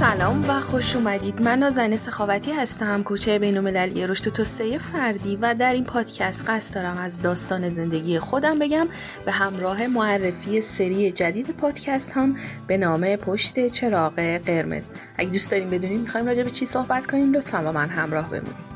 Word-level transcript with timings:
سلام 0.00 0.50
و 0.50 0.60
خوش 0.60 0.96
اومدید. 0.96 1.42
من 1.42 1.58
نازنین 1.58 1.96
سخاوتی 1.96 2.52
هستم 2.52 3.02
کوچه 3.02 3.38
بینالمللی 3.38 4.06
رشد 4.06 4.26
و 4.26 4.30
توسعه 4.30 4.78
فردی 4.78 5.36
و 5.36 5.54
در 5.54 5.72
این 5.72 5.84
پادکست 5.84 6.50
قصد 6.50 6.74
دارم 6.74 6.98
از 6.98 7.22
داستان 7.22 7.70
زندگی 7.70 8.18
خودم 8.18 8.58
بگم. 8.58 8.88
به 9.26 9.32
همراه 9.32 9.86
معرفی 9.86 10.60
سری 10.60 11.12
جدید 11.12 11.50
پادکست 11.50 12.12
هم 12.12 12.36
به 12.66 12.76
نام 12.76 13.16
پشت 13.16 13.68
چراغ 13.68 14.14
قرمز. 14.46 14.90
اگه 15.16 15.30
دوست 15.30 15.50
داریم 15.50 15.70
بدونیم 15.70 16.00
می‌خوایم 16.00 16.26
راجع 16.26 16.42
به 16.42 16.50
چی 16.50 16.66
صحبت 16.66 17.06
کنیم 17.06 17.32
لطفا 17.32 17.62
با 17.62 17.72
من 17.72 17.88
همراه 17.88 18.30
بمونید. 18.30 18.66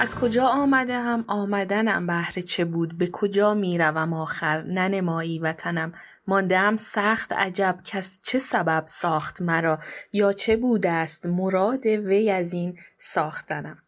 از 0.00 0.14
کجا 0.14 0.46
آمده 0.46 0.98
هم 0.98 1.24
آمدنم 1.28 2.06
بهر 2.06 2.32
چه 2.32 2.64
بود؟ 2.64 2.98
به 2.98 3.08
کجا 3.12 3.54
می‌روم 3.54 4.12
آخر؟ 4.12 4.62
ننمایی 4.62 5.38
وطنم. 5.38 5.92
ماندم 6.26 6.76
سخت 6.76 7.32
عجب. 7.32 7.78
کس 7.84 8.20
چه 8.22 8.38
سبب 8.38 8.84
ساخت 8.86 9.42
مرا؟ 9.42 9.78
یا 10.12 10.32
چه 10.32 10.56
بوده 10.56 10.90
است؟ 10.90 11.26
مراد 11.26 11.86
وی 11.86 12.30
از 12.30 12.52
این 12.52 12.78
ساختنم. 12.98 13.78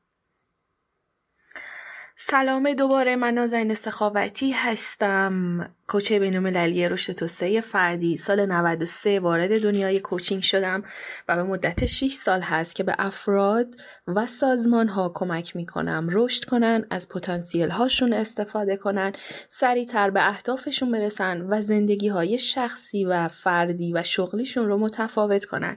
سلام 2.22 2.72
دوباره 2.74 3.16
من 3.16 3.34
نازنین 3.34 3.74
سخاوتی 3.74 4.50
هستم. 4.50 5.68
کوچه 5.88 6.18
بینالمللی 6.18 6.88
رشد 6.88 7.12
توسعه 7.12 7.60
فردی. 7.60 8.16
سال 8.16 8.46
93 8.46 9.20
وارد 9.20 9.62
دنیای 9.62 10.00
کوچینگ 10.00 10.42
شدم 10.42 10.82
و 11.28 11.36
به 11.36 11.42
مدت 11.42 11.86
6 11.86 12.12
سال 12.12 12.40
هست 12.40 12.74
که 12.74 12.82
به 12.82 12.94
افراد 12.98 13.74
و 14.06 14.26
سازمان 14.26 14.88
ها 14.88 15.12
کمک 15.14 15.56
می 15.56 15.66
کنم 15.66 16.08
رشد 16.12 16.44
کنن 16.44 16.84
از 16.90 17.08
پتانسیل 17.08 17.70
هاشون 17.70 18.12
استفاده 18.12 18.76
کنن 18.76 19.12
سریعتر 19.48 20.10
به 20.10 20.28
اهدافشون 20.28 20.92
برسن 20.92 21.40
و 21.40 21.60
زندگی 21.60 22.08
های 22.08 22.38
شخصی 22.38 23.04
و 23.04 23.28
فردی 23.28 23.92
و 23.92 24.02
شغلیشون 24.02 24.66
رو 24.66 24.78
متفاوت 24.78 25.44
کنن. 25.44 25.76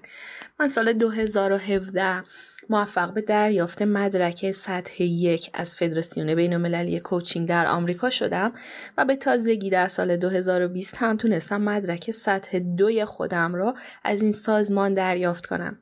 من 0.60 0.68
سال 0.68 0.94
2017 0.94 2.24
موفق 2.70 3.14
به 3.14 3.22
دریافت 3.22 3.82
مدرک 3.82 4.52
سطح 4.52 5.04
یک 5.04 5.50
از 5.54 5.76
فدراسیون 5.76 6.36
بین 6.36 6.54
المللی 6.54 7.00
کوچینگ 7.00 7.48
در 7.48 7.68
آمریکا 7.68 8.10
شدم 8.10 8.54
و 8.98 9.06
به 9.06 9.16
تازگی 9.16 9.70
در 9.70 9.88
سال 9.88 10.18
2020 10.18 10.96
هم 10.98 11.18
تونستم 11.18 11.62
مدرک 11.62 12.12
سطح 12.12 12.60
دوی 12.60 13.06
خودم 13.06 13.56
را 13.56 13.76
از 14.04 14.22
این 14.22 14.32
سازمان 14.32 14.94
دریافت 14.94 15.46
کنم. 15.46 15.80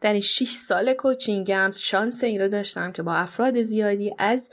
در 0.00 0.12
این 0.12 0.22
6 0.22 0.48
سال 0.50 0.94
کوچینگم 0.94 1.70
شانس 1.74 2.24
این 2.24 2.40
رو 2.40 2.48
داشتم 2.48 2.92
که 2.92 3.02
با 3.02 3.14
افراد 3.14 3.62
زیادی 3.62 4.14
از 4.18 4.50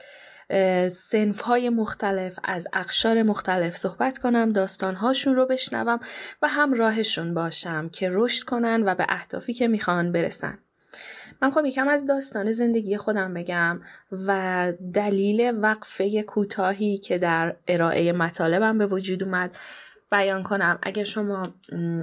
سنف 0.92 1.42
های 1.42 1.70
مختلف 1.70 2.40
از 2.44 2.68
اقشار 2.74 3.24
مختلف 3.24 3.76
صحبت 3.76 4.18
کنم 4.18 4.52
داستانهاشون 4.52 5.36
رو 5.36 5.46
بشنوم 5.46 6.00
و 6.42 6.48
همراهشون 6.48 7.34
باشم 7.34 7.90
که 7.90 8.10
رشد 8.14 8.44
کنن 8.44 8.84
و 8.86 8.96
به 8.96 9.06
اهدافی 9.10 9.54
که 9.54 9.68
می‌خوان 9.68 10.12
برسن. 10.12 10.60
من 11.42 11.52
خب 11.52 11.66
یکم 11.66 11.88
از 11.88 12.06
داستان 12.06 12.52
زندگی 12.52 12.98
خودم 12.98 13.34
بگم 13.34 13.82
و 14.12 14.74
دلیل 14.94 15.54
وقفه 15.62 16.24
کوتاهی 16.24 16.98
که 16.98 17.18
در 17.18 17.56
ارائه 17.68 18.12
مطالبم 18.12 18.78
به 18.78 18.88
وجود 18.88 19.24
اومد 19.24 19.58
بیان 20.12 20.44
کنم. 20.44 20.80
اگر 20.84 21.04
شما 21.04 21.48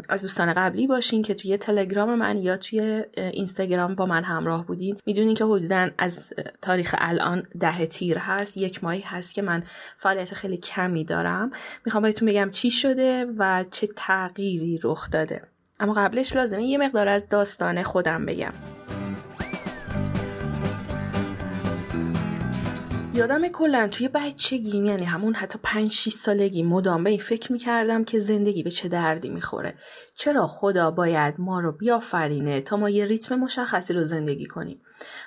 از 0.09 0.23
دوستان 0.23 0.53
قبلی 0.53 0.87
باشین 0.87 1.23
که 1.23 1.35
توی 1.35 1.57
تلگرام 1.57 2.15
من 2.15 2.37
یا 2.37 2.57
توی 2.57 3.05
اینستاگرام 3.17 3.95
با 3.95 4.07
من 4.07 4.25
همراه 4.25 4.67
بودین 4.67 4.97
می‌دونین 5.07 5.35
که 5.35 5.45
حدودا 5.45 5.91
از 5.99 6.33
تاریخ 6.63 6.95
الان 6.99 7.43
ده 7.61 7.87
تیر 7.87 8.19
هست 8.19 8.57
یک 8.57 8.85
ماهی 8.85 9.01
هست 9.01 9.35
که 9.35 9.43
من 9.43 9.63
فعالیت 9.97 10.35
خیلی 10.35 10.57
کمی 10.57 11.05
دارم. 11.05 11.51
می‌خوام 11.85 12.03
بهتون 12.03 12.29
بگم 12.29 12.51
چی 12.51 12.71
شده 12.71 13.27
و 13.39 13.65
چه 13.71 13.89
تغییری 13.97 14.81
رخ 14.83 15.11
داده. 15.11 15.43
اما 15.81 15.93
قبلش 15.93 16.37
لازمه 16.37 16.65
یه 16.65 16.79
مقدار 16.79 17.09
از 17.09 17.29
داستان 17.29 17.83
خودم 17.83 18.27
بگم. 18.27 18.53
یادم 23.15 23.49
کلا 23.49 23.89
توی 23.89 24.09
بچگیم 24.09 24.85
یعنی 24.85 25.05
همون 25.05 25.35
حتی 25.35 25.59
5 25.63 25.93
6 25.93 26.13
سالگی 26.13 26.63
مدام 26.63 27.05
به 27.05 27.11
این 27.11 27.19
فکر 27.19 27.53
می‌کردم 27.53 28.05
که 28.05 28.19
زندگی 28.19 28.63
به 28.63 28.71
چه 28.71 28.89
دردی 28.89 29.29
می‌خوره. 29.29 29.75
چرا 30.17 30.47
خدا 30.47 30.91
باید 30.91 31.35
ما 31.39 31.61
رو 31.61 31.73
بیافرینه 31.73 32.61
تا 32.61 32.77
ما 32.77 32.91
یه 32.91 33.05
ریتم 33.05 33.35
مشخصی 33.35 33.95
رو 33.95 34.05
زندگی 34.05 34.47
کنیم؟ 34.47 34.81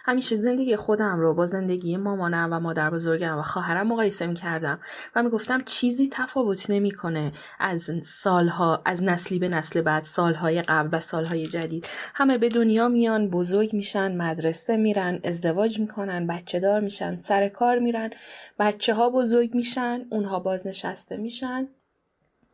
همیشه 0.06 0.36
زندگی 0.36 0.76
خودم 0.76 1.20
رو 1.20 1.34
با 1.34 1.46
زندگی 1.46 1.98
مامانم 1.98 2.50
و 2.52 2.60
مادر 2.60 2.90
بزرگم 2.90 3.38
و 3.38 3.42
خواهرم 3.42 3.88
مقایسه 3.88 4.28
می‌کردم 4.28 4.80
و 5.16 5.24
می‌گفتم 5.24 5.62
چیزی 5.66 6.10
تفاوت 6.12 6.70
نمی‌کنه 6.70 7.32
از 7.60 7.92
سالها 8.04 8.82
از 8.86 9.04
نسلی 9.04 9.40
به 9.40 9.48
نسل 9.48 9.82
بعد 9.82 10.04
سالهای 10.04 10.62
قبل 10.62 10.98
و 10.98 11.00
سالهای 11.00 11.48
جدید. 11.48 11.88
همه 12.14 12.38
به 12.38 12.50
دنیا 12.50 12.88
میان 12.88 13.30
بزرگ 13.30 13.74
میشن 13.74 14.18
مدرسه 14.18 14.78
میرن 14.78 15.20
ازدواج 15.24 15.80
می‌کنن 15.80 16.28
بچه 16.28 16.60
دار 16.60 16.80
میشن 16.80 17.18
سر 17.18 17.50
کار 17.50 17.77
میرن 17.80 18.10
بچه 18.60 18.94
ها 18.94 19.10
بزرگ 19.10 19.56
میشن 19.56 20.06
اونها 20.10 20.40
بازنشسته 20.40 21.18
میشن 21.18 21.68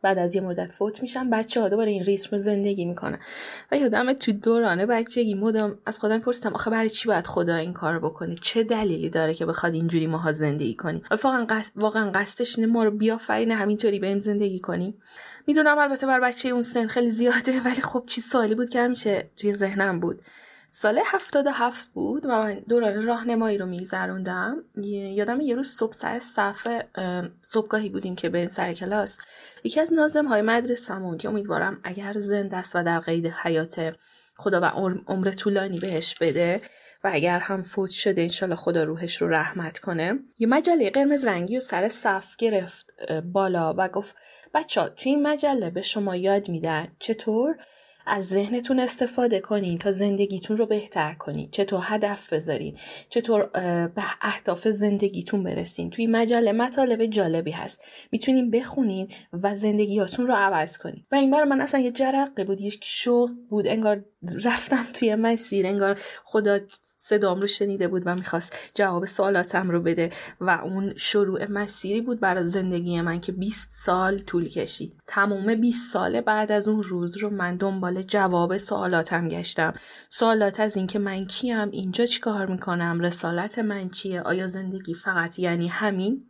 بعد 0.04 0.18
از 0.18 0.34
یه 0.34 0.40
مدت 0.40 0.72
فوت 0.72 1.02
میشن 1.02 1.30
بچه 1.30 1.60
ها 1.60 1.68
دوباره 1.68 1.90
این 1.90 2.04
ریتم 2.04 2.28
رو 2.32 2.38
زندگی 2.38 2.84
می‌کنن. 2.84 3.18
و 3.72 3.76
یادم 3.76 4.12
تو 4.12 4.32
دوران 4.32 4.86
بچگی 4.86 5.34
مدام 5.34 5.78
از 5.86 5.98
خودم 5.98 6.18
پرسیدم 6.18 6.54
آخه 6.54 6.70
برای 6.70 6.90
چی 6.90 7.08
باید 7.08 7.26
خدا 7.26 7.56
این 7.56 7.72
کار 7.72 7.98
بکنه؟ 7.98 8.34
چه 8.34 8.62
دلیلی 8.62 9.10
داره 9.10 9.34
که 9.34 9.46
بخواد 9.46 9.74
اینجوری 9.74 10.06
ماها 10.06 10.32
زندگی 10.32 10.74
کنیم 10.74 11.02
واقعا 11.10 11.46
واقعا 11.76 12.10
قصدش 12.10 12.58
ما 12.58 12.84
رو 12.84 12.90
بیافرینه 12.90 13.54
همینطوری 13.54 13.98
بریم 13.98 14.18
زندگی 14.18 14.60
کنیم 14.60 14.94
می‌دونم 15.46 15.78
البته 15.78 16.06
بر 16.06 16.20
بچه 16.20 16.48
اون 16.48 16.62
سن 16.62 16.86
خیلی 16.86 17.10
زیاده 17.10 17.60
ولی 17.64 17.80
خب 17.82 18.04
چی 18.06 18.20
سوالی 18.20 18.54
بود 18.54 18.68
که 18.68 18.80
همیشه 18.80 19.30
توی 19.36 19.52
ذهنم 19.52 20.00
بود. 20.00 20.20
سال 20.76 21.00
77 21.06 21.88
بود 21.88 22.24
و 22.24 22.28
من 22.28 22.54
دوران 22.68 23.06
راهنمایی 23.06 23.58
رو 23.58 23.66
میگذروندم. 23.66 24.64
یادم 24.76 25.40
یه 25.40 25.54
روز 25.54 25.68
صبح 25.68 25.92
سر 25.92 26.18
صف 26.18 26.68
صبحگاهی 27.42 27.88
بودیم 27.88 28.16
که 28.16 28.28
بریم 28.28 28.48
سر 28.48 28.72
کلاس. 28.72 29.18
یکی 29.64 29.80
از 29.80 29.92
نازم 29.92 30.26
های 30.26 30.42
مدرسمون 30.42 31.18
که 31.18 31.28
امیدوارم 31.28 31.80
اگر 31.84 32.12
زنده 32.12 32.56
است 32.56 32.76
و 32.76 32.82
در 32.82 33.00
قید 33.00 33.26
حیات 33.26 33.94
خدا 34.36 34.60
و 34.60 34.64
عمر 35.06 35.30
طولانی 35.30 35.78
بهش 35.78 36.14
بده 36.20 36.60
و 37.04 37.10
اگر 37.12 37.38
هم 37.38 37.62
فوت 37.62 37.90
شده 37.90 38.22
انشالله 38.22 38.56
خدا 38.56 38.84
روحش 38.84 39.22
رو 39.22 39.28
رحمت 39.28 39.78
کنه. 39.78 40.18
یه 40.38 40.46
مجله 40.46 40.90
قرمز 40.90 41.26
رنگی 41.26 41.56
و 41.56 41.60
سر 41.60 41.88
صف 41.88 42.36
گرفت 42.36 42.86
بالا 43.32 43.74
و 43.78 43.88
گفت 43.88 44.14
بچه 44.54 44.80
ها 44.80 44.88
توی 44.88 45.12
این 45.12 45.26
مجله 45.26 45.70
به 45.70 45.82
شما 45.82 46.16
یاد 46.16 46.48
میدن. 46.48 46.86
چطور؟ 46.98 47.56
از 48.06 48.26
ذهنتون 48.26 48.80
استفاده 48.80 49.40
کنین 49.40 49.78
تا 49.78 49.90
زندگیتون 49.90 50.56
رو 50.56 50.66
بهتر 50.66 51.14
کنین. 51.14 51.48
چطور 51.50 51.80
هدف 51.82 52.32
بذارین. 52.32 52.76
چطور 53.08 53.50
به 53.88 54.02
اهداف 54.22 54.68
زندگیتون 54.68 55.42
برسین. 55.42 55.90
توی 55.90 56.06
مجله 56.06 56.52
مطالب 56.52 57.06
جالبی 57.06 57.50
هست. 57.50 57.82
می‌تونین 58.12 58.50
بخونین 58.50 59.08
و 59.32 59.54
زندگیاتون 59.54 60.26
رو 60.26 60.34
عوض 60.34 60.78
کنین. 60.78 61.04
و 61.12 61.14
این 61.14 61.30
برای 61.30 61.48
من 61.48 61.60
اصلا 61.60 61.80
یه 61.80 61.90
جرقه 61.90 62.44
بود 62.44 62.60
یک 62.60 62.80
شوق 62.82 63.30
بود. 63.50 63.66
انگار 63.66 64.04
رفتم 64.44 64.84
توی 64.94 65.14
مسیر 65.14 65.66
انگار 65.66 66.00
خدا 66.24 66.58
صدام 66.80 67.40
رو 67.40 67.46
شنیده 67.46 67.88
بود 67.88 68.02
و 68.06 68.14
می‌خواست 68.14 68.56
جواب 68.74 69.06
سوالاتم 69.06 69.70
رو 69.70 69.80
بده 69.80 70.10
و 70.40 70.50
اون 70.50 70.92
شروع 70.96 71.50
مسیری 71.50 72.00
بود 72.00 72.20
برای 72.20 72.46
زندگی 72.46 73.00
من 73.00 73.20
که 73.20 73.32
20 73.32 73.70
سال 73.84 74.18
طول 74.18 74.48
کشید. 74.48 74.96
تمام 75.06 75.54
20 75.54 75.92
ساله 75.92 76.20
بعد 76.20 76.52
از 76.52 76.68
اون 76.68 76.82
روز 76.82 77.16
رو 77.16 77.30
من 77.30 77.56
دنبال 77.56 77.93
جواب 78.02 78.56
سوالاتم 78.56 79.28
گشتم. 79.28 79.74
سوالات 80.10 80.60
از 80.60 80.76
اینکه 80.76 80.98
من 80.98 81.26
کیم 81.26 81.70
اینجا 81.70 82.06
چیکار 82.06 82.46
می‌کنم؟ 82.46 83.00
رسالت 83.00 83.58
من 83.58 83.88
چیه؟ 83.88 84.20
آیا 84.20 84.46
زندگی 84.46 84.94
فقط 84.94 85.38
یعنی 85.38 85.68
همین؟ 85.68 86.26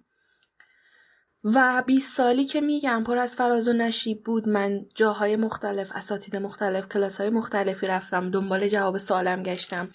و 1.45 1.83
20 1.87 2.17
سالی 2.17 2.45
که 2.45 2.61
میگم 2.61 3.05
پر 3.07 3.19
از 3.19 3.37
فراز 3.37 3.69
و 3.69 3.73
نشیب 3.73 4.23
بود. 4.25 4.49
من 4.49 4.87
جاهای 4.95 5.37
مختلف 5.37 5.93
اساتید 5.95 6.37
مختلف 6.37 6.89
کلاس 6.89 7.21
های 7.21 7.31
مختلفی 7.31 7.87
رفتم. 7.87 8.31
دنبال 8.31 8.69
جواب 8.69 8.99
سوالم 8.99 9.43
گشتم. 9.43 9.89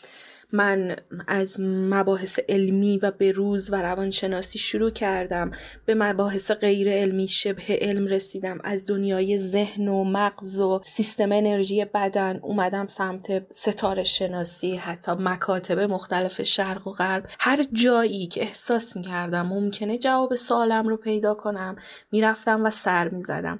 من 0.53 0.95
از 1.27 1.55
مباحث 1.59 2.39
علمی 2.49 2.97
و 2.97 3.11
بروز 3.11 3.71
و 3.71 3.75
روانشناسی 3.75 4.59
شروع 4.59 4.91
کردم. 4.91 5.51
به 5.85 5.95
مباحث 5.95 6.51
غیر 6.51 6.89
علمی 6.91 7.27
شبه 7.27 7.63
علم 7.81 8.07
رسیدم. 8.07 8.59
از 8.63 8.85
دنیای 8.85 9.37
ذهن 9.37 9.87
و 9.87 10.03
مغز 10.03 10.59
و 10.59 10.81
سیستم 10.83 11.31
انرژی 11.31 11.85
بدن 11.85 12.39
اومدم 12.43 12.87
سمت 12.87 13.53
ستاره 13.53 14.03
شناسی 14.03 14.75
حتی 14.75 15.11
مکاتب 15.11 15.79
مختلف 15.79 16.41
شرق 16.41 16.87
و 16.87 16.91
غرب. 16.91 17.25
هر 17.39 17.63
جایی 17.73 18.27
که 18.27 18.41
احساس 18.41 18.95
می‌کردم 18.95 19.47
ممکنه 19.47 19.97
جواب 19.97 20.35
سوالم 20.35 20.87
رو 20.87 20.97
پیدا 20.97 21.33
کنم 21.33 21.75
می‌رفتم 22.11 22.65
و 22.65 22.69
سر 22.69 23.09
می‌زدم. 23.09 23.59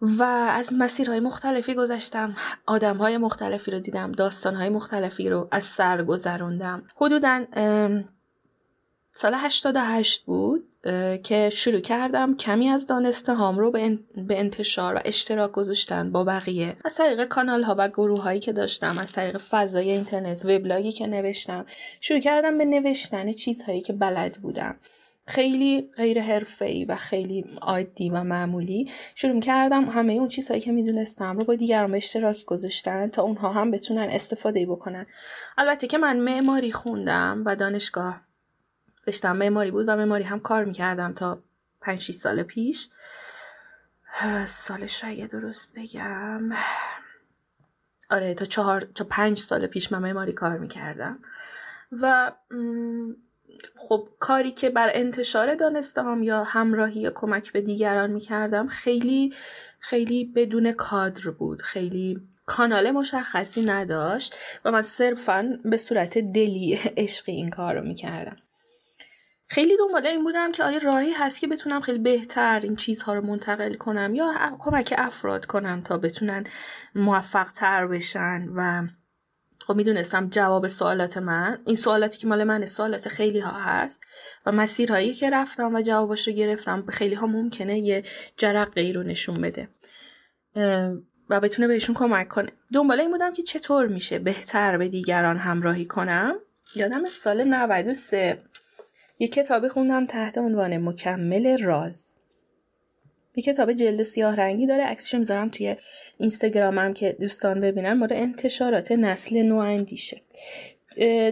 و 0.00 0.22
از 0.50 0.74
مسیرهای 0.78 1.20
مختلفی 1.20 1.74
گذشتم. 1.74 2.36
آدمهای 2.66 3.18
مختلفی 3.18 3.70
رو 3.70 3.78
دیدم 3.78 4.12
داستانهای 4.12 4.68
مختلفی 4.68 5.28
رو 5.28 5.48
از 5.50 5.64
سر 5.64 6.04
گذروندم. 6.04 6.82
حدودا 6.96 7.44
سال 9.10 9.34
88 9.34 10.24
بود 10.24 10.68
که 11.22 11.50
شروع 11.52 11.80
کردم 11.80 12.36
کمی 12.36 12.68
از 12.68 12.86
دانسته 12.86 13.34
هام 13.34 13.58
رو 13.58 13.70
به, 13.70 13.98
انتشار 14.30 14.94
و 14.94 15.00
اشتراک 15.04 15.52
گذاشتن 15.52 16.12
با 16.12 16.24
بقیه. 16.24 16.76
از 16.84 16.94
طریق 16.94 17.24
کانال 17.24 17.62
ها 17.62 17.74
و 17.78 17.88
گروه 17.88 18.22
هایی 18.22 18.40
که 18.40 18.52
داشتم 18.52 18.98
از 18.98 19.12
طریق 19.12 19.38
فضای 19.38 19.90
اینترنت 19.90 20.44
وبلاگی 20.44 20.92
که 20.92 21.06
نوشتم 21.06 21.66
شروع 22.00 22.20
کردم 22.20 22.58
به 22.58 22.64
نوشتن 22.64 23.32
چیزهایی 23.32 23.80
که 23.80 23.92
بلد 23.92 24.38
بودم. 24.42 24.76
خیلی 25.28 25.90
غیر 25.96 26.22
حرفه‌ای 26.22 26.84
و 26.84 26.94
خیلی 26.94 27.58
عادی 27.62 28.10
و 28.10 28.22
معمولی 28.22 28.90
شروع 29.14 29.40
کردم 29.40 29.84
همه 29.84 30.12
اون 30.12 30.28
چیزهایی 30.28 30.60
که 30.60 30.72
می‌دونستم 30.72 31.38
رو 31.38 31.44
با 31.44 31.54
دیگران 31.54 31.90
به 31.90 31.96
اشتراک 31.96 32.44
گذاشتن 32.44 33.08
تا 33.08 33.22
اونها 33.22 33.52
هم 33.52 33.70
بتونن 33.70 34.08
استفاده 34.10 34.66
بکنن. 34.66 35.06
البته 35.58 35.86
که 35.86 35.98
من 35.98 36.20
معماری 36.20 36.72
خوندم 36.72 37.42
و 37.46 37.56
دانشگاه 37.56 38.20
رشتم 39.06 39.36
معماری 39.36 39.70
بود 39.70 39.88
و 39.88 39.96
معماری 39.96 40.24
هم 40.24 40.40
کار 40.40 40.64
می‌کردم 40.64 41.12
تا 41.12 41.42
5 41.80 42.10
سال 42.12 42.42
پیش. 42.42 42.88
سالش 44.46 45.04
اگه 45.04 45.26
درست 45.26 45.72
بگم. 45.76 46.50
آره 48.10 48.34
تا 48.34 48.44
چهار 48.44 48.80
تا 48.80 49.04
پنج 49.04 49.38
سال 49.38 49.66
پیش 49.66 49.92
من 49.92 49.98
معماری 49.98 50.32
کار 50.32 50.58
می‌کردم. 50.58 51.18
و 51.92 52.32
خب 53.76 54.08
کاری 54.18 54.50
که 54.50 54.70
بر 54.70 54.90
انتشار 54.94 55.54
دانستهام 55.54 56.22
یا 56.22 56.44
همراهی 56.44 57.00
یا 57.00 57.12
کمک 57.14 57.52
به 57.52 57.60
دیگران 57.60 58.10
می‌کردم 58.10 58.66
خیلی 58.66 59.34
خیلی 59.80 60.32
بدون 60.36 60.72
کادر 60.72 61.30
بود. 61.30 61.62
خیلی 61.62 62.20
کانال 62.46 62.90
مشخصی 62.90 63.62
نداشت 63.62 64.34
و 64.64 64.70
من 64.70 64.82
صرفا 64.82 65.58
به 65.64 65.76
صورت 65.76 66.18
دلی 66.18 66.80
عشقی 66.96 67.32
این 67.32 67.50
کار 67.50 67.74
رو 67.74 67.88
می‌کردم. 67.88 68.36
خیلی 69.48 69.76
دنبال 69.76 70.06
این 70.06 70.24
بودم 70.24 70.52
که 70.52 70.64
آیا 70.64 70.78
راهی 70.78 71.12
هست 71.12 71.40
که 71.40 71.46
بتونم 71.46 71.80
خیلی 71.80 71.98
بهتر 71.98 72.60
این 72.60 72.76
چیزها 72.76 73.14
رو 73.14 73.20
منتقل 73.26 73.74
کنم 73.74 74.14
یا 74.14 74.56
کمک 74.58 74.94
افراد 74.98 75.46
کنم 75.46 75.82
تا 75.84 75.98
بتونن 75.98 76.44
موفق 76.94 77.52
تر 77.52 77.86
بشن 77.86 78.48
و 78.56 78.86
خب 79.58 79.76
می‌دونستم 79.76 80.28
جواب 80.28 80.66
سوالات 80.66 81.18
من 81.18 81.58
این 81.66 81.76
سوالاتی 81.76 82.18
که 82.18 82.26
مال 82.26 82.44
من 82.44 82.66
سوالات 82.66 83.08
خیلی 83.08 83.40
ها 83.40 83.52
هست 83.52 84.04
و 84.46 84.52
مسیرهایی 84.52 85.14
که 85.14 85.30
رفتم 85.30 85.74
و 85.74 85.82
جوابش 85.82 86.28
رو 86.28 86.34
گرفتم 86.34 86.86
خیلی 86.86 87.14
ها 87.14 87.26
ممکنه 87.26 87.78
یه 87.78 88.02
جرقه 88.36 88.92
رو 88.94 89.02
نشون 89.02 89.40
بده. 89.40 89.68
و 91.30 91.40
بتونه 91.40 91.68
بهشون 91.68 91.94
کمک 91.94 92.28
کنه. 92.28 92.52
دنبال 92.72 93.00
این 93.00 93.10
بودم 93.10 93.32
که 93.32 93.42
چطور 93.42 93.86
میشه 93.86 94.18
بهتر 94.18 94.78
به 94.78 94.88
دیگران 94.88 95.36
همراهی 95.36 95.84
کنم؟ 95.84 96.34
یادم 96.74 97.08
سال 97.08 97.44
93 97.44 98.42
یه 99.18 99.28
کتابی 99.28 99.68
خوندم 99.68 100.06
تحت 100.06 100.38
عنوان 100.38 100.78
مکمل 100.78 101.62
راز. 101.62 102.18
یه 103.36 103.42
کتاب 103.42 103.72
جلد 103.72 104.02
سیاه 104.02 104.36
رنگی 104.36 104.66
داره. 104.66 104.82
عکسشو 104.82 105.18
می‌ذارم 105.18 105.48
توی 105.48 105.76
اینستاگرامم 106.18 106.94
که 106.94 107.16
دوستان 107.20 107.60
ببینن. 107.60 107.92
مورد 107.92 108.12
انتشارات 108.12 108.92
نسل 108.92 109.42
نو 109.42 109.56
اندیشه. 109.56 110.20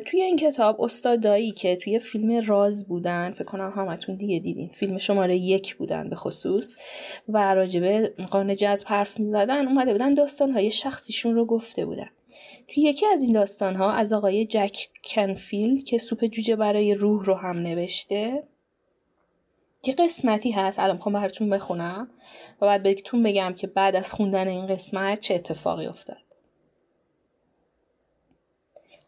توی 0.07 0.23
این 0.23 0.37
کتاب 0.37 0.81
استادایی 0.81 1.53
که 1.53 1.77
توی 1.77 1.99
فیلم 1.99 2.47
راز 2.47 2.89
بودن 2.89 3.33
فکر 3.33 3.45
کنم 3.45 3.73
همتون 3.77 4.17
دیگه 4.17 4.39
دیدین. 4.39 4.69
فیلم 4.69 4.99
شماره 4.99 5.37
یک 5.37 5.77
بودن 5.77 6.11
به 6.11 6.17
خصوص. 6.17 6.73
و 7.29 7.55
راجبه 7.55 8.13
قانون 8.31 8.57
جذب 8.57 8.87
حرف 8.89 9.21
می‌زدن. 9.21 9.69
اومده 9.69 9.93
بودن 9.93 10.15
داستانهای 10.15 10.71
شخصیشون 10.71 11.35
رو 11.35 11.45
گفته 11.45 11.87
بودن. 11.87 12.09
توی 12.69 12.83
یکی 12.83 13.07
از 13.07 13.23
این 13.23 13.33
داستان 13.33 13.75
ها 13.75 13.93
از 13.93 14.13
آقای 14.13 14.47
جک 14.47 14.89
کنفیلد 15.05 15.83
که 15.83 15.99
سوپ 15.99 16.25
جوجه 16.25 16.57
برای 16.57 16.95
روح 16.95 17.25
رو 17.25 17.35
هم 17.35 17.59
نوشته 17.59 18.43
یه 19.87 19.95
قسمتی 19.95 20.51
هست 20.51 20.79
الان 20.79 20.97
می‌خوام 20.97 21.15
براتون 21.15 21.51
بخونم 21.51 22.09
و 22.61 22.67
بعد 22.67 22.83
بهتون 22.83 23.23
بگم 23.23 23.55
که 23.57 23.67
بعد 23.67 23.97
از 23.97 24.13
خوندن 24.13 24.49
این 24.49 24.67
قسمت 24.67 25.21
چه 25.21 25.35
اتفاقی 25.35 25.87
افتاد. 25.87 26.17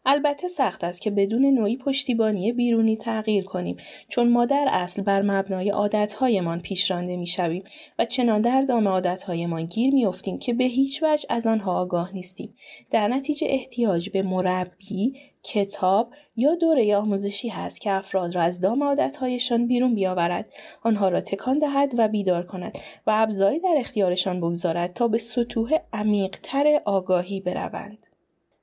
البته 0.09 0.47
سخت 0.47 0.83
است 0.83 1.01
که 1.01 1.11
بدون 1.11 1.45
نوعی 1.45 1.77
پشتیبانی 1.77 2.51
بیرونی 2.51 2.97
تغییر 2.97 3.43
کنیم 3.43 3.77
چون 4.09 4.29
ما 4.29 4.45
در 4.45 4.67
اصل 4.71 5.01
بر 5.01 5.21
مبنای 5.21 5.69
عادتهایمان 5.69 6.59
پیش 6.59 6.91
رانده 6.91 7.17
می‌شویم 7.17 7.63
و 7.99 8.05
چنان 8.05 8.41
در 8.41 8.61
دام 8.61 8.87
عادتهایمان 8.87 9.65
گیر 9.65 9.93
میافتیم 9.93 10.39
که 10.39 10.53
به 10.53 10.63
هیچ 10.63 11.03
وجه 11.03 11.25
از 11.29 11.47
آنها 11.47 11.79
آگاه 11.79 12.13
نیستیم. 12.13 12.55
در 12.89 13.07
نتیجه 13.07 13.47
احتیاج 13.49 14.09
به 14.09 14.21
مربی 14.21 15.13
کتاب 15.47 16.13
یا 16.35 16.55
دوره 16.55 16.95
آموزشی 16.95 17.49
هست 17.49 17.81
که 17.81 17.91
افراد 17.91 18.35
را 18.35 18.41
از 18.41 18.59
دام 18.59 18.83
عادتهایشان 18.83 19.67
بیرون 19.67 19.95
بیاورد. 19.95 20.49
آنها 20.83 21.09
را 21.09 21.21
تکان 21.21 21.59
دهد 21.59 21.93
و 21.97 22.07
بیدار 22.07 22.43
کند 22.43 22.77
و 23.07 23.11
ابزاری 23.15 23.59
در 23.59 23.75
اختیارشان 23.77 24.41
بگذارد 24.41 24.93
تا 24.93 25.07
به 25.07 25.17
سطوح 25.17 25.77
عمیقتر 25.93 26.81
آگاهی 26.85 27.39
بروند. 27.39 28.06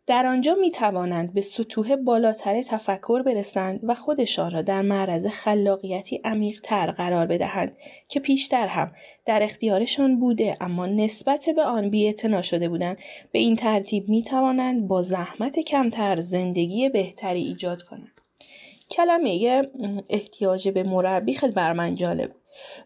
در 0.07 0.27
آنجا 0.27 0.55
می 0.55 0.71
توانند 0.71 1.35
به 1.35 1.41
سطوح 1.41 1.97
بالاتر 1.97 2.63
تفکر 2.63 3.23
برسند 3.23 3.81
و 3.83 3.95
خودشان 3.95 4.51
را 4.51 4.63
در 4.63 4.83
معرض 4.83 5.27
خلاقیتی 5.27 6.21
عمیقتر 6.25 6.91
قرار 6.91 7.27
بدهند 7.27 7.77
که 8.09 8.21
پیشتر 8.21 8.67
هم 8.67 8.93
در 9.25 9.43
اختیارشان 9.43 10.21
بوده 10.21 10.57
اما 10.61 10.87
نسبت 10.87 11.49
به 11.57 11.63
آن 11.63 11.91
بیاعتنا 11.91 12.43
شده 12.43 12.69
بودند. 12.69 12.99
به 13.33 13.39
این 13.39 13.57
ترتیب 13.57 14.09
می 14.09 14.23
توانند 14.23 14.89
با 14.89 15.03
زحمت 15.03 15.59
کمتر 15.61 16.21
زندگی 16.21 16.89
بهتری 16.89 17.43
ایجاد 17.43 17.83
کنند. 17.83 18.21
کلمه 18.91 19.63
احتیاج 20.09 20.69
به 20.69 20.83
مربی 20.83 21.33
خیلی 21.33 21.53
برای 21.53 21.73
من 21.73 21.95
جالب 21.95 22.31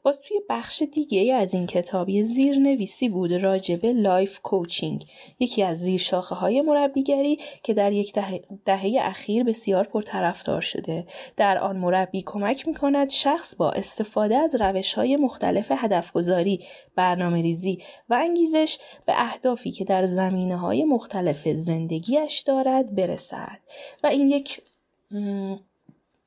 باز 0.02 0.20
توی 0.20 0.40
بخش 0.48 0.82
دیگه 0.92 1.34
از 1.34 1.54
این 1.54 1.66
کتاب 1.66 2.08
یه 2.08 2.22
زیرنویسی 2.22 3.08
بود 3.08 3.32
راجبه 3.32 3.92
life 3.92 4.40
coaching 4.40 5.06
یکی 5.40 5.62
از 5.62 5.78
زیر 5.78 6.00
شاخه 6.00 6.34
های 6.34 6.62
مربیگری 6.62 7.38
که 7.62 7.74
در 7.74 7.92
یک 7.92 8.12
دهه, 8.12 8.40
دهه 8.64 8.96
اخیر 9.00 9.44
بسیار 9.44 9.84
پرطرفدار 9.84 10.60
شده. 10.60 11.06
در 11.36 11.58
آن 11.58 11.76
مربی 11.76 12.22
کمک 12.26 12.68
می 12.68 12.74
کند 12.74 13.08
شخص 13.08 13.56
با 13.56 13.70
استفاده 13.70 14.36
از 14.36 14.54
روش 14.60 14.94
های 14.94 15.16
مختلف 15.16 15.66
هدفگذاری 15.70 16.64
برنامه 16.96 17.42
ریزی 17.42 17.78
و 18.08 18.14
انگیزش 18.14 18.78
به 19.06 19.12
اهدافی 19.16 19.70
که 19.70 19.84
در 19.84 20.06
زمینه 20.06 20.56
های 20.56 20.84
مختلف 20.84 21.48
زندگیش 21.48 22.40
دارد 22.40 22.94
برسد. 22.94 23.58
و 24.02 24.06
این 24.06 24.30
یک 24.30 24.60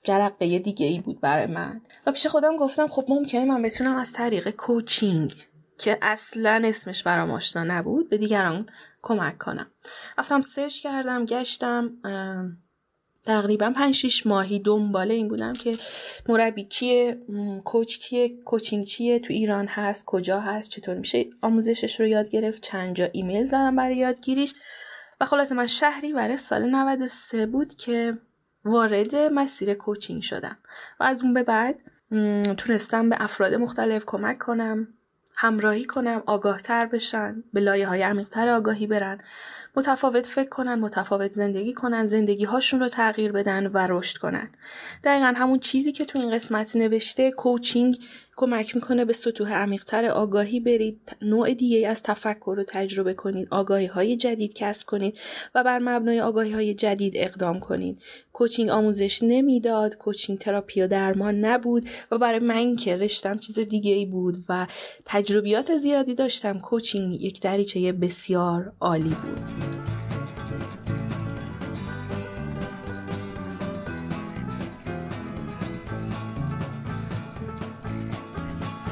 جرقه 0.03 0.59
دیگه 0.59 0.85
ای 0.85 0.99
بود 0.99 1.21
برای 1.21 1.45
من. 1.45 1.81
و 2.07 2.11
پیش 2.11 2.27
خودم 2.27 2.57
گفتم 2.57 2.87
خب 2.87 3.05
ممکنه 3.09 3.45
من 3.45 3.61
بتونم 3.61 3.97
از 3.97 4.13
طریق 4.13 4.49
کوچینگ 4.49 5.33
که 5.77 5.97
اصلا 6.01 6.61
اسمش 6.65 7.03
برام 7.03 7.31
آشنا 7.31 7.63
نبود 7.63 8.09
به 8.09 8.17
دیگران 8.17 8.69
کمک 9.01 9.37
کنم. 9.37 9.71
رفتم 10.17 10.41
سرچ 10.41 10.81
کردم 10.81 11.25
گشتم 11.25 11.91
تقریبا 13.23 13.73
5 13.75 13.95
6 13.95 14.27
ماهی 14.27 14.59
دنبال 14.59 15.11
این 15.11 15.27
بودم 15.27 15.53
که 15.53 15.77
مربی 16.29 16.63
کیه 16.63 17.17
کوچ 17.65 17.97
کیه 17.97 18.43
کوچینگ 18.43 18.85
چیه 18.85 19.19
تو 19.19 19.33
ایران 19.33 19.67
هست 19.67 20.05
کجا 20.05 20.39
هست 20.39 20.69
چطور 20.69 20.95
میشه. 20.95 21.25
آموزشش 21.41 21.99
رو 21.99 22.07
یاد 22.07 22.29
گرفت 22.29 22.61
چند 22.63 22.95
جا 22.95 23.09
ایمیل 23.11 23.45
زدم 23.45 23.75
برای 23.75 23.97
یادگیریش. 23.97 24.53
و 25.21 25.25
خلاصه 25.25 25.55
من 25.55 25.67
شهری 25.67 26.13
برای 26.13 26.37
سال 26.37 26.69
93 26.69 27.45
بود 27.45 27.75
که 27.75 28.17
وارد 28.65 29.15
مسیر 29.15 29.73
کوچینگ 29.73 30.21
شدم 30.21 30.57
و 30.99 31.03
از 31.03 31.23
اون 31.23 31.33
به 31.33 31.43
بعد 31.43 31.75
تونستم 32.57 33.09
به 33.09 33.15
افراد 33.19 33.53
مختلف 33.53 34.05
کمک 34.05 34.37
کنم 34.37 34.87
همراهی 35.37 35.85
کنم 35.85 36.23
آگاه 36.25 36.61
تر 36.61 36.85
بشن 36.85 37.43
به 37.53 37.59
لایه 37.59 37.87
های 37.87 38.01
عمیقتر 38.01 38.49
آگاهی 38.49 38.87
برن. 38.87 39.17
متفاوت 39.75 40.27
فکر 40.27 40.49
کنن 40.49 40.79
متفاوت 40.79 41.31
زندگی 41.33 41.73
کنن 41.73 42.05
زندگی 42.05 42.43
هاشون 42.43 42.79
رو 42.79 42.87
تغییر 42.87 43.31
بدن 43.31 43.67
و 43.67 43.87
رشد 43.89 44.17
کنن. 44.17 44.49
دقیقا 45.03 45.33
همون 45.35 45.59
چیزی 45.59 45.91
که 45.91 46.05
تو 46.05 46.19
این 46.19 46.31
قسمت 46.31 46.75
نوشته 46.75 47.31
کوچینگ 47.31 47.99
کمک 48.35 48.75
می‌کنه 48.75 49.05
به 49.05 49.13
سطوح 49.13 49.53
عمیقتر 49.53 50.05
آگاهی 50.05 50.59
برید 50.59 51.17
نوع 51.21 51.53
دیگه 51.53 51.87
از 51.87 52.03
تفکر 52.03 52.53
رو 52.57 52.63
تجربه 52.67 53.13
کنید 53.13 53.47
آگاهی 53.51 53.85
های 53.85 54.15
جدید 54.15 54.53
کسب 54.53 54.87
کنید 54.87 55.17
و 55.55 55.63
بر 55.63 55.79
مبنای 55.79 56.21
آگاهی 56.21 56.51
های 56.51 56.73
جدید 56.73 57.13
اقدام 57.15 57.59
کنید. 57.59 58.01
کوچینگ 58.33 58.69
آموزش 58.69 59.23
نمی‌داد 59.23 59.97
کوچینگ 59.97 60.39
تراپی 60.39 60.81
و 60.81 60.87
درمان 60.87 61.45
نبود 61.45 61.89
و 62.11 62.17
برای 62.17 62.39
من 62.39 62.75
که 62.75 62.97
رشتم 62.97 63.37
چیز 63.37 63.59
دیگه 63.59 63.91
ای 63.91 64.05
بود 64.05 64.45
و 64.49 64.67
تجربیات 65.05 65.77
زیادی 65.77 66.15
داشتم 66.15 66.59
کوچینگ 66.59 67.21
یک 67.21 67.41
دریچه 67.41 67.91
بسیار 67.91 68.73
عالی 68.79 69.09
بود. 69.09 69.60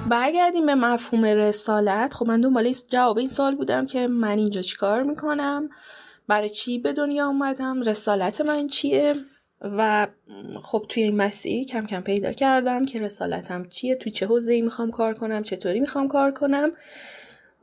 برگردیم 0.10 0.66
به 0.66 0.76
مفهوم 0.76 1.26
رسالت. 1.26 2.14
خب 2.14 2.28
من 2.28 2.42
دنبال 2.42 2.74
جواب 2.90 3.18
این 3.18 3.30
سال 3.30 3.56
بودم 3.56 3.86
که 3.86 4.08
من 4.08 4.38
اینجا 4.38 4.62
چیکار 4.62 5.04
می‌کنم؟ 5.04 5.70
برای 6.28 6.50
چی 6.50 6.80
به 6.80 6.94
دنیا 6.94 7.28
اومدم؟ 7.28 7.82
رسالت 7.82 8.42
من 8.42 8.68
چیه؟ 8.68 9.16
و 9.62 10.08
خب 10.62 10.86
توی 10.90 11.04
این 11.04 11.16
مسیر 11.16 11.66
کم 11.66 11.86
کم 11.86 12.02
پیدا 12.02 12.34
کردم 12.34 12.86
که 12.86 13.00
رسالتم 13.00 13.66
چیه؟ 13.70 13.96
تو 13.96 14.10
چه 14.10 14.26
حوزه 14.26 14.54
ای 14.54 14.62
می‌خوام 14.62 14.92
کار 14.92 15.14
کنم؟ 15.14 15.44
چطوری 15.44 15.80
می‌خوام 15.80 16.08
کار 16.08 16.32
کنم؟ 16.32 16.72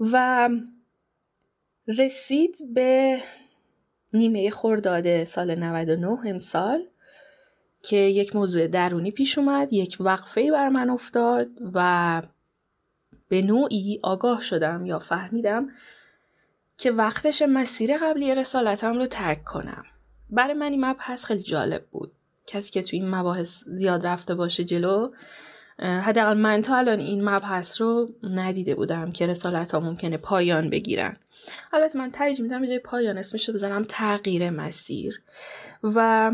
و 0.01 0.49
رسید 1.89 2.75
به 2.75 3.19
نیمه 4.13 4.51
خورداده 4.51 5.25
سال 5.25 5.55
99 5.55 6.19
امسال 6.27 6.87
که 7.83 7.97
یک 7.97 8.37
موضوع 8.37 8.67
درونی 8.67 9.11
پیش 9.11 9.39
اومد 9.39 9.73
یک 9.73 9.97
وقفه 10.01 10.51
بر 10.51 10.69
من 10.69 10.91
افتاد 10.91 11.49
و 11.75 12.23
به 13.29 13.43
نوعی 13.43 14.01
آگاه 14.03 14.43
شدم 14.43 14.87
یا 14.87 14.99
فهمیدم 14.99 15.69
که 16.79 16.91
وقتش 16.91 17.43
مسیر 17.43 17.99
قبلی 17.99 18.35
رسالتم 18.35 18.99
رو 18.99 19.07
ترک 19.07 19.45
کنم. 19.45 19.85
برای 20.31 20.55
من 20.55 20.71
این 20.71 20.85
مبحث 20.85 21.25
خیلی 21.25 21.43
جالب 21.43 21.87
بود. 21.91 22.13
کسی 22.47 22.71
که 22.71 22.83
تو 22.83 22.97
این 22.97 23.11
مباحث 23.11 23.63
زیاد 23.67 24.07
رفته 24.07 24.35
باشه 24.35 24.65
جلو 24.65 25.11
حداقل 25.79 26.39
من 26.39 26.63
تا 26.63 26.77
الان 26.77 26.99
این 26.99 27.29
مبحث 27.29 27.81
رو 27.81 28.15
ندیده 28.23 28.75
بودم 28.75 29.13
که 29.13 29.27
رسالت 29.27 29.75
ها 29.75 29.81
ممکنه 29.81 30.17
پایان 30.17 30.71
بگیرن. 30.71 31.17
البته 31.73 31.99
من 31.99 32.11
ترجیح 32.11 32.43
میدم 32.43 32.61
به 32.61 32.67
جای 32.67 32.79
پایان 32.79 33.19
اسمش 33.19 33.49
رو 33.49 33.55
بزنم 33.55 33.87
تغییر 33.89 34.51
مسیر. 34.51 35.23
و 35.83 36.33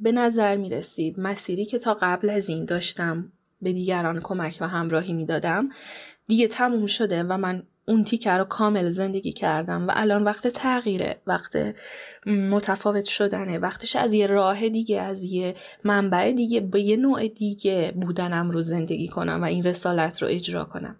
به 0.00 0.12
نظر 0.12 0.56
می 0.56 0.70
رسید 0.70 1.20
مسیری 1.20 1.64
که 1.64 1.78
تا 1.78 1.94
قبل 2.00 2.30
از 2.30 2.48
این 2.48 2.64
داشتم 2.64 3.32
به 3.62 3.72
دیگران 3.72 4.20
کمک 4.20 4.58
و 4.60 4.68
همراهی 4.68 5.12
می 5.12 5.26
دادم 5.26 5.68
دیگه 6.26 6.48
تموم 6.48 6.86
شده 6.86 7.22
و 7.22 7.36
من 7.36 7.62
اون 7.86 8.04
تیکه 8.04 8.30
رو 8.30 8.44
کامل 8.44 8.90
زندگی 8.90 9.32
کردم 9.32 9.88
و 9.88 9.92
الان 9.94 10.24
وقت 10.24 10.48
تغییره 10.48 11.20
وقت 11.26 11.74
متفاوت 12.26 13.04
شدنه 13.04 13.58
وقتش 13.58 13.96
از 13.96 14.12
یه 14.12 14.26
راه 14.26 14.68
دیگه 14.68 15.00
از 15.00 15.22
یه 15.22 15.54
منبع 15.84 16.32
دیگه 16.32 16.60
به 16.60 16.80
یه 16.80 16.96
نوع 16.96 17.28
دیگه 17.28 17.92
بودنم 17.96 18.50
رو 18.50 18.60
زندگی 18.60 19.08
کنم 19.08 19.42
و 19.42 19.44
این 19.44 19.64
رسالت 19.64 20.22
رو 20.22 20.28
اجرا 20.28 20.64
کنم. 20.64 20.96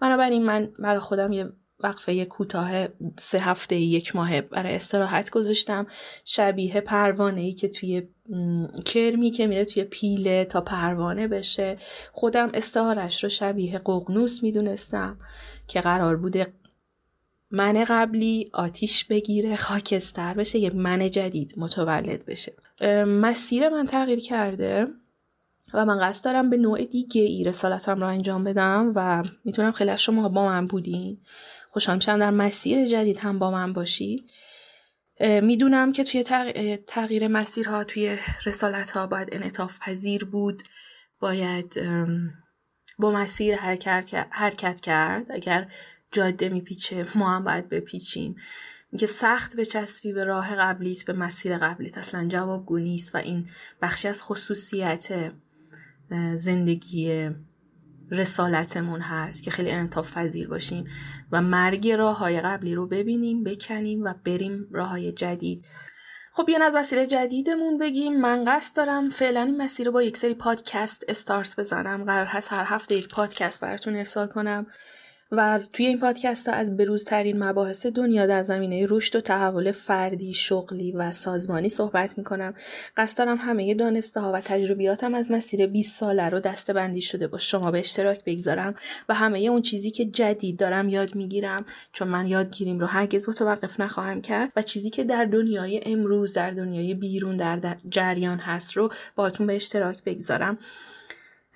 بنابراین 0.00 0.44
من 0.44 0.68
برای 0.78 1.00
خودم 1.00 1.32
یه 1.32 1.52
وقفه 1.80 2.24
کوتاه 2.24 2.88
سه 3.16 3.38
هفته 3.38 3.76
یک 3.76 4.16
ماه 4.16 4.40
برای 4.40 4.74
استراحت 4.74 5.30
گذاشتم. 5.30 5.86
شبیه 6.24 6.80
پروانه 6.80 7.40
ای 7.40 7.52
که 7.52 7.68
توی 7.68 8.08
کرمی 8.84 9.30
که 9.30 9.46
میره 9.46 9.64
توی 9.64 9.84
پیله 9.84 10.44
تا 10.44 10.60
پروانه 10.60 11.28
بشه. 11.28 11.76
خودم 12.12 12.50
استعارش 12.54 13.24
رو 13.24 13.30
شبیه 13.30 13.78
ققنوس 13.78 14.42
می‌دونستم 14.42 15.18
که 15.68 15.80
قرار 15.80 16.16
بوده 16.16 16.52
من 17.50 17.84
قبلی 17.88 18.50
آتیش 18.52 19.04
بگیره 19.04 19.56
خاکستر 19.56 20.34
بشه 20.34 20.58
یه 20.58 20.70
من 20.74 21.10
جدید 21.10 21.54
متولد 21.56 22.24
بشه. 22.24 22.52
مسیر 23.06 23.68
من 23.68 23.86
تغییر 23.86 24.20
کرده 24.20 24.86
و 25.74 25.84
من 25.84 26.00
قصد 26.00 26.24
دارم 26.24 26.50
به 26.50 26.56
نوع 26.56 26.84
دیگه 26.84 27.22
ای 27.22 27.44
رسالتم 27.44 28.00
رو 28.00 28.06
انجام 28.06 28.44
بدم 28.44 28.92
و 28.94 29.22
می‌تونم 29.44 29.72
خیلی 29.72 29.90
از 29.90 30.00
شما 30.00 30.28
با 30.28 30.46
من 30.46 30.66
بودین. 30.66 31.18
خوشحال 31.76 31.96
میشم 31.96 32.18
در 32.18 32.30
مسیر 32.30 32.86
جدید 32.86 33.18
هم 33.18 33.38
با 33.38 33.50
من 33.50 33.72
باشی. 33.72 34.24
می‌دونم 35.20 35.92
که 35.92 36.04
توی 36.04 36.22
تغییر 36.86 37.28
مسیرها 37.28 37.84
توی 37.84 38.18
رسالت 38.46 38.90
ها 38.90 39.06
باید 39.06 39.28
انعطاف 39.32 39.78
پذیر 39.78 40.24
بود. 40.24 40.62
باید 41.20 41.80
با 42.98 43.12
مسیر 43.12 43.56
حرکت, 43.56 44.80
کرد. 44.80 45.26
اگر 45.32 45.70
جاده 46.12 46.48
میپیچه 46.48 47.06
ما 47.14 47.36
هم 47.36 47.44
باید 47.44 47.68
بپیچیم. 47.68 48.36
اینکه 48.92 49.06
سخت 49.06 49.56
بچسبی 49.56 50.12
به 50.12 50.24
راه 50.24 50.54
قبلیت 50.54 51.04
به 51.04 51.12
مسیر 51.12 51.58
قبلیت. 51.58 51.98
اصلا 51.98 52.28
جوابگو 52.28 52.78
نیست 52.78 53.14
و 53.14 53.18
این 53.18 53.48
بخشی 53.82 54.08
از 54.08 54.22
خصوصیت 54.22 55.32
زندگی 56.34 57.30
رسالتمون 58.10 59.00
هست 59.00 59.42
که 59.42 59.50
خیلی 59.50 59.70
انطاف 59.70 60.14
پذیر 60.14 60.48
باشیم 60.48 60.84
و 61.32 61.42
مرگ 61.42 61.88
راه 61.88 62.18
های 62.18 62.40
قبلی 62.40 62.74
رو 62.74 62.86
ببینیم 62.86 63.44
بکنیم 63.44 64.04
و 64.04 64.14
بریم 64.24 64.68
راه 64.70 64.88
های 64.88 65.12
جدید. 65.12 65.64
خب 66.32 66.46
بیان 66.46 66.62
از 66.62 66.76
مسیر 66.76 67.04
جدیدمون 67.04 67.78
بگیم. 67.78 68.20
من 68.20 68.44
قصد 68.44 68.76
دارم 68.76 69.10
فعلا 69.10 69.40
این 69.40 69.62
مسیر 69.62 69.86
رو 69.86 69.92
با 69.92 70.02
یک 70.02 70.16
سری 70.16 70.34
پادکست 70.34 71.04
استارت 71.08 71.54
بزنم. 71.58 72.04
قرار 72.04 72.26
هست 72.26 72.52
هر 72.52 72.64
هفته 72.66 72.94
یک 72.94 73.08
پادکست 73.08 73.60
براتون 73.60 73.96
ارسال 73.96 74.26
کنم. 74.26 74.66
و 75.32 75.60
توی 75.72 75.86
این 75.86 75.98
پادکست 75.98 76.48
ها 76.48 76.54
از 76.54 76.76
بروزترین 76.76 77.44
مباحث 77.44 77.86
دنیا 77.86 78.26
در 78.26 78.42
زمینه 78.42 78.86
رشد 78.90 79.16
و 79.16 79.20
تحول 79.20 79.72
فردی، 79.72 80.34
شغلی 80.34 80.92
و 80.92 81.12
سازمانی 81.12 81.68
صحبت 81.68 82.18
می‌کنم. 82.18 82.54
قصد 82.96 83.18
دارم 83.18 83.36
همه 83.36 83.74
دانسته 83.74 84.20
ها 84.20 84.32
و 84.32 84.40
تجربیاتم 84.40 85.14
از 85.14 85.30
مسیر 85.30 85.66
20 85.66 86.00
ساله 86.00 86.28
رو 86.28 86.40
دسته 86.40 86.72
بندی 86.72 87.02
شده 87.02 87.28
با 87.28 87.38
شما 87.38 87.70
به 87.70 87.78
اشتراک 87.78 88.24
بگذارم 88.24 88.74
و 89.08 89.14
همه 89.14 89.38
اون 89.38 89.62
چیزی 89.62 89.90
که 89.90 90.04
جدید 90.04 90.58
دارم 90.58 90.88
یاد 90.88 91.14
می‌گیرم 91.14 91.64
چون 91.92 92.08
من 92.08 92.26
یادگیریم 92.26 92.78
رو 92.78 92.86
هرگز 92.86 93.28
متوقف 93.28 93.80
نخواهم 93.80 94.22
کرد 94.22 94.52
و 94.56 94.62
چیزی 94.62 94.90
که 94.90 95.04
در 95.04 95.24
دنیای 95.24 95.80
امروز 95.86 96.32
در 96.32 96.50
دنیای 96.50 96.94
بیرون 96.94 97.36
در 97.36 97.76
جریان 97.88 98.38
هست 98.38 98.72
رو 98.76 98.92
باتون 99.16 99.46
به 99.46 99.56
اشتراک 99.56 100.04
بگذارم 100.04 100.58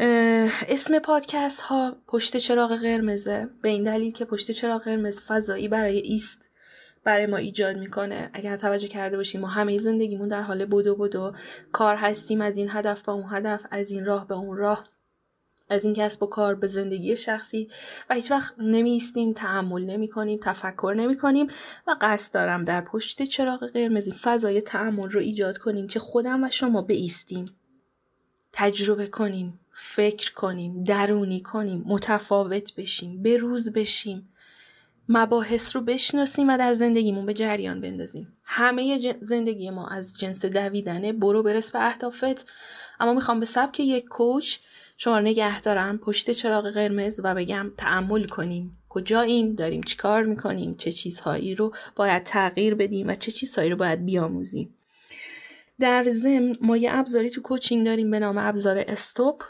اسم 0.03 0.99
پادکست 0.99 1.61
ها 1.61 1.97
پشت 2.07 2.37
چراغ 2.37 2.77
قرمزه. 2.77 3.49
به 3.63 3.69
این 3.69 3.85
دلیل 3.85 4.13
که 4.13 4.25
پشت 4.25 4.51
چراغ 4.51 4.83
قرمز 4.83 5.21
فضایی 5.21 5.69
برای 5.69 5.99
ایست 5.99 6.51
برای 7.05 7.27
ما 7.27 7.37
ایجاد 7.37 7.77
می‌کنه. 7.77 8.31
اگر 8.33 8.57
توجه 8.57 8.89
کرده 8.89 9.17
باشیم 9.17 9.41
ما 9.41 9.47
همه 9.47 9.79
زندگیمون 9.79 10.29
در 10.29 10.43
حال 10.43 10.65
بدو 10.65 10.95
بدو 10.95 11.33
کار 11.73 11.97
هستیم. 11.97 12.41
از 12.41 12.57
این 12.57 12.69
هدف 12.71 13.03
به 13.03 13.13
اون 13.13 13.25
هدف 13.31 13.67
از 13.71 13.91
این 13.91 14.05
راه 14.05 14.29
به 14.29 14.35
اون 14.35 14.57
راه. 14.57 14.85
از 15.69 15.85
این 15.85 15.95
کسب 15.95 16.23
و 16.23 16.27
کار 16.27 16.55
به 16.55 16.67
زندگی 16.67 17.17
شخصی. 17.17 17.69
و 18.11 18.15
هیچ 18.15 18.31
وقت 18.31 18.55
نمیستیم 18.59 19.33
تحمل 19.33 19.83
نمی 19.83 20.09
کنیم 20.09 20.39
تفکر 20.43 20.95
نمی 20.97 21.17
کنیم 21.17 21.47
و 21.87 21.97
قصد 22.01 22.35
دارم 22.35 22.65
در 22.65 22.81
پشت 22.81 23.23
چراغ 23.23 23.67
قرمز 23.67 24.13
فضای 24.13 24.61
تحمل 24.61 25.11
رو 25.11 25.21
ایجاد 25.21 25.59
کنیم 25.59 25.87
که 25.87 25.99
خودم 25.99 26.45
و 26.45 26.51
شما 26.51 26.83
بیستیم 26.83 27.57
تجربه 28.53 29.07
کنیم. 29.07 29.60
فکر 29.83 30.33
کنیم 30.33 30.85
درونی 30.85 31.41
کنیم 31.41 31.85
متفاوت 31.87 32.75
بشیم 32.75 33.23
به 33.23 33.37
روز 33.37 33.73
بشیم. 33.73 34.29
مباحث 35.09 35.77
رو 35.77 35.83
بشناسیم 35.83 36.49
و 36.49 36.59
در 36.59 36.75
زندگیمون 36.75 37.27
به 37.27 37.35
جریان 37.35 37.81
بندازیم. 37.81 38.33
همه 38.45 39.17
زندگی 39.21 39.71
ما 39.71 39.89
از 39.89 40.19
جنس 40.19 40.45
دویدنه. 40.45 41.13
برو 41.13 41.43
برس 41.43 41.73
به 41.73 41.87
اهدافت. 41.87 42.53
اما 43.01 43.15
می‌خوام 43.15 43.41
به 43.41 43.47
سبک 43.47 43.81
یک 43.81 44.05
کوچ 44.05 44.59
شما 44.97 45.21
نگه 45.21 45.61
دارم 45.61 45.99
پشت 45.99 46.31
چراغ 46.31 46.71
قرمز 46.71 47.21
و 47.25 47.35
بگم 47.35 47.73
تعمل 47.77 48.25
کنیم. 48.25 48.79
کجاییم؟ 48.89 49.55
داریم 49.55 49.83
چیکار 49.83 50.23
می‌کنیم؟ 50.23 50.75
چه 50.75 50.93
چیزهایی 50.93 51.55
رو 51.55 51.75
باید 51.97 52.23
تغییر 52.23 52.75
بدیم 52.75 53.09
و 53.09 53.15
چه 53.15 53.33
چیزهایی 53.33 53.71
رو 53.71 53.77
باید 53.77 54.05
بیاموزیم؟ 54.05 54.75
در 55.81 56.05
ضمن 56.09 56.57
ما 56.61 56.77
یه 56.77 56.91
ابزاری 56.93 57.31
تو 57.31 57.43
کوچینگ 57.43 57.85
داریم 57.85 58.11
به 58.11 58.19
نام 58.19 58.39
ابزار 58.39 58.85
استوپ 58.89 59.43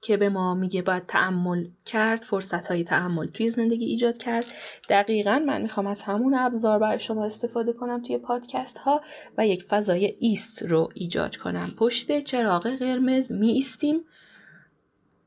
که 0.00 0.16
به 0.16 0.28
ما 0.28 0.54
میگه 0.54 0.82
باید 0.82 1.06
تعمل 1.06 1.66
کرد 1.84 2.22
فرصت 2.22 2.66
های 2.66 2.84
تعمل 2.84 3.26
توی 3.26 3.50
زندگی 3.50 3.84
ایجاد 3.84 4.18
کرد. 4.18 4.44
دقیقا 4.88 5.42
من 5.46 5.62
می‌خوام 5.62 5.86
از 5.86 6.02
همون 6.02 6.34
ابزار 6.34 6.78
برای 6.78 6.98
شما 7.00 7.24
استفاده 7.24 7.72
کنم 7.72 8.02
توی 8.02 8.18
پادکست 8.18 8.78
ها 8.78 9.00
و 9.38 9.46
یک 9.46 9.62
فضای 9.62 10.16
ایست 10.18 10.62
رو 10.62 10.88
ایجاد 10.94 11.36
کنم. 11.36 11.74
پشت 11.78 12.18
چراغ 12.20 12.68
قرمز 12.68 13.32
می 13.32 13.50
ایستیم 13.50 14.00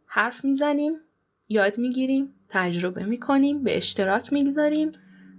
حرف 0.05 0.45
می‌زنیم 0.45 0.93
یاد 1.49 1.77
می‌گیریم 1.77 2.33
تجربه 2.49 3.05
می‌کنیم 3.05 3.63
به 3.63 3.77
اشتراک 3.77 4.33
می‌گذاریم 4.33 4.91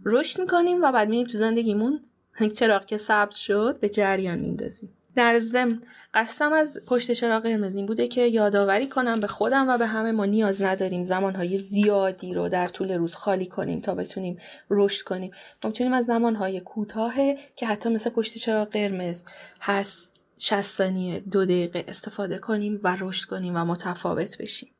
رشد 0.04 0.40
می‌کنیم 0.40 0.82
و 0.82 0.92
بعد 0.92 1.08
میریم 1.08 1.26
تو 1.26 1.38
زندگیمون. 1.38 2.00
چراغ 2.58 2.86
که 2.86 2.98
سبز 2.98 3.36
شد 3.36 3.78
به 3.80 3.88
جریان 3.88 4.38
میندازیم 4.38 4.96
در 5.16 5.38
ضمن 5.38 5.82
قسم 6.14 6.52
از 6.52 6.78
پشت 6.86 7.12
چراغ 7.12 7.42
قرمز 7.42 7.76
این 7.76 7.86
بوده 7.86 8.08
که 8.08 8.20
یادآوری 8.20 8.88
کنم 8.88 9.20
به 9.20 9.26
خودم 9.26 9.68
و 9.68 9.78
به 9.78 9.86
همه 9.86 10.12
ما 10.12 10.24
نیاز 10.24 10.62
نداریم 10.62 11.04
زمانهای 11.04 11.58
زیادی 11.58 12.34
رو 12.34 12.48
در 12.48 12.68
طول 12.68 12.92
روز 12.92 13.14
خالی 13.14 13.46
کنیم 13.46 13.80
تا 13.80 13.94
بتونیم 13.94 14.38
رشد 14.70 15.04
کنیم. 15.04 15.30
ما 15.64 15.68
می‌تونیم 15.70 15.92
از 15.92 16.04
زمانهای 16.04 16.60
کوتاه 16.60 17.14
که 17.56 17.66
حتی 17.66 17.88
مثل 17.88 18.10
پشت 18.10 18.38
چراغ 18.38 18.68
قرمز 18.68 19.24
هست 19.60 20.14
60 20.38 20.60
ثانیه 20.60 21.20
دو 21.20 21.44
دقیقه 21.44 21.84
استفاده 21.88 22.38
کنیم 22.38 22.80
و 22.82 22.96
رشد 23.00 23.28
کنیم 23.28 23.56
و 23.56 23.64
متفاوت 23.64 24.38
بشیم. 24.38 24.73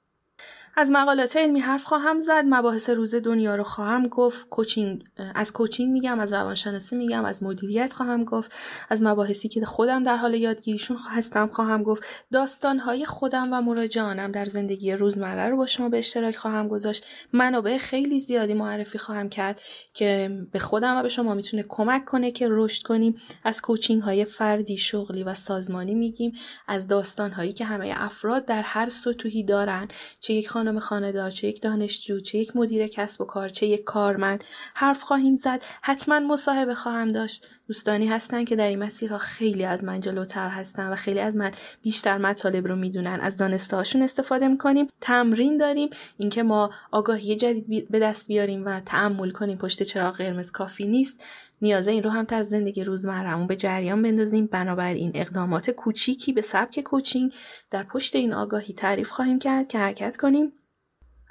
از 0.76 0.90
مقالات 0.90 1.36
علمی 1.36 1.60
حرف 1.60 1.84
خواهم 1.84 2.20
زد. 2.20 2.44
مباحث 2.46 2.90
روز 2.90 3.14
دنیا 3.14 3.56
رو 3.56 3.62
خواهم 3.62 4.08
گفت. 4.08 4.48
کوچینگ 4.48 5.04
از 5.34 5.52
کوچینگ 5.52 5.92
میگم 5.92 6.20
از 6.20 6.34
روانشناسی 6.34 6.96
میگم 6.96 7.24
از 7.24 7.42
مدیریت 7.42 7.92
خواهم 7.92 8.24
گفت. 8.24 8.52
از 8.88 9.02
مباحثی 9.02 9.48
که 9.48 9.64
خودم 9.64 10.04
در 10.04 10.16
حال 10.16 10.34
یادگیریشون 10.34 10.96
هستم 11.10 11.46
خواهم 11.46 11.82
گفت. 11.82 12.02
داستانهای 12.32 13.04
خودم 13.04 13.52
و 13.52 13.62
مراجعانم 13.62 14.32
در 14.32 14.44
زندگی 14.44 14.92
روزمره 14.92 15.48
رو 15.48 15.56
با 15.56 15.66
شما 15.66 15.88
به 15.88 15.98
اشتراک 15.98 16.36
خواهم 16.36 16.68
گذاشت. 16.68 17.04
منابع 17.32 17.78
خیلی 17.78 18.20
زیادی 18.20 18.54
معرفی 18.54 18.98
خواهم 18.98 19.28
کرد 19.28 19.60
که 19.92 20.30
به 20.52 20.58
خودم 20.58 20.96
و 20.96 21.02
به 21.02 21.08
شما 21.08 21.34
می‌تونه 21.34 21.64
کمک 21.68 22.04
کنه 22.04 22.30
که 22.30 22.46
رشد 22.50 22.82
کنیم. 22.82 23.14
از 23.44 23.62
کوچینگ 23.62 24.02
های 24.02 24.24
فردی 24.24 24.76
شغلی 24.76 25.22
و 25.22 25.34
سازمانی 25.34 25.94
میگیم. 25.94 26.32
از 26.68 26.86
داستان 26.86 27.30
هایی 27.30 27.52
که 27.52 27.64
همه 27.64 27.94
افراد 27.96 28.44
در 28.44 28.62
هر 28.62 28.88
سطوحی 28.88 29.42
دارن. 29.44 29.88
چه 30.20 30.34
یک 30.34 30.48
خانم 30.64 30.78
خانهدار 30.78 31.30
چه 31.30 31.48
یک 31.48 31.62
دانشجو 31.62 32.20
چه 32.20 32.38
یک 32.38 32.56
مدیر 32.56 32.86
کسب 32.86 33.20
و 33.20 33.24
کار 33.24 33.48
چه 33.48 33.66
یک 33.66 33.84
کارمند. 33.84 34.44
حرف 34.74 35.02
خواهیم 35.02 35.36
زد. 35.36 35.62
حتما 35.82 36.20
مصاحبه 36.20 36.74
خواهم 36.74 37.08
داشت. 37.08 37.48
دوستانی 37.68 38.06
هستن 38.06 38.44
که 38.44 38.56
در 38.56 38.66
این 38.66 38.78
مسیرها 38.78 39.18
خیلی 39.18 39.64
از 39.64 39.84
من 39.84 40.00
جلوتر 40.00 40.48
هستن 40.48 40.92
و 40.92 40.96
خیلی 40.96 41.20
از 41.20 41.36
من 41.36 41.50
بیشتر 41.82 42.18
مطالب 42.18 42.66
رو 42.66 42.76
می‌دونن. 42.76 43.18
از 43.22 43.36
دانسته 43.36 43.76
هاشون 43.76 44.02
استفاده 44.02 44.48
می‌کنیم. 44.48 44.86
تمرین 45.00 45.58
داریم. 45.58 45.90
اینکه 46.18 46.42
ما 46.42 46.70
آگاهی 46.90 47.36
جدید 47.36 47.88
به 47.90 47.98
دست 47.98 48.28
بیاریم 48.28 48.66
و 48.66 48.80
تعمل 48.80 49.30
کنیم 49.30 49.58
پشت 49.58 49.82
چراغ 49.82 50.16
قرمز 50.16 50.50
کافی 50.50 50.86
نیست. 50.86 51.24
نیازه 51.62 51.90
این 51.90 52.02
رو 52.02 52.10
هم 52.10 52.24
تا 52.24 52.42
زندگی 52.42 52.84
روزمرهمون 52.84 53.46
به 53.46 53.56
جریان 53.56 54.02
بندازیم. 54.02 54.46
بنابراین 54.46 55.10
اقدامات 55.14 55.70
کوچیکی 55.70 56.32
به 56.32 56.42
سبک 56.42 56.80
کوچینگ 56.80 57.34
در 57.70 57.82
پشت 57.82 58.16
این 58.16 58.32
آگاهی 58.32 58.74
تعریف 58.74 59.10
خواهیم 59.10 59.38
کرد 59.38 59.68
که 59.68 59.78
حرکت 59.78 60.16
کنیم. 60.16 60.52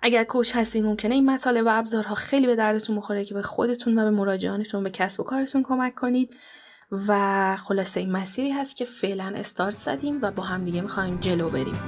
اگر 0.01 0.23
کوچ 0.23 0.55
هستید 0.55 0.85
ممکنه 0.85 1.15
این 1.15 1.29
مطالب 1.29 1.65
و 1.65 1.69
ابزارها 1.69 2.15
خیلی 2.15 2.47
به 2.47 2.55
دردتون 2.55 2.95
بخوره 2.95 3.25
که 3.25 3.33
به 3.33 3.41
خودتون 3.41 3.99
و 3.99 4.03
به 4.03 4.11
مراجعانتون 4.11 4.83
به 4.83 4.89
کسب 4.89 5.19
و 5.19 5.23
کارتون 5.23 5.63
کمک 5.63 5.95
کنید. 5.95 6.35
و 7.07 7.55
خلاصه 7.57 7.99
این 7.99 8.11
مسیری 8.11 8.51
هست 8.51 8.75
که 8.75 8.85
فعلا 8.85 9.33
استارت 9.35 9.77
زدیم 9.77 10.19
و 10.21 10.31
با 10.31 10.43
هم 10.43 10.63
دیگه 10.65 10.81
می‌خوایم 10.81 11.17
جلو 11.21 11.49
بریم. 11.49 11.79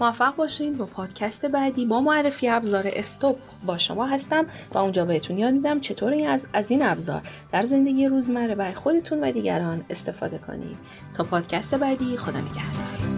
موفق 0.00 0.36
باشین 0.36 0.76
با 0.76 0.86
پادکست 0.86 1.46
بعدی 1.46 1.86
با 1.86 2.00
معرفی 2.00 2.48
ابزار 2.48 2.90
استوب 2.92 3.38
با 3.66 3.78
شما 3.78 4.06
هستم 4.06 4.46
و 4.72 4.78
اونجا 4.78 5.04
بهتون 5.04 5.38
یاد 5.38 5.54
میدم 5.54 5.80
چطور 5.80 6.14
از, 6.14 6.46
از 6.52 6.70
این 6.70 6.82
ابزار 6.82 7.22
در 7.52 7.62
زندگی 7.62 8.06
روزمره 8.06 8.54
برای 8.54 8.74
خودتون 8.74 9.20
و 9.20 9.32
دیگران 9.32 9.84
استفاده 9.90 10.38
کنید. 10.38 10.78
تا 11.16 11.24
پادکست 11.24 11.74
بعدی 11.74 12.16
خدا 12.16 12.40
نگهدار. 12.40 13.09